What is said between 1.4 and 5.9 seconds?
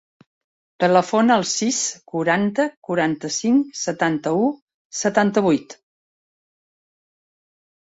al sis, quaranta, quaranta-cinc, setanta-u, setanta-vuit.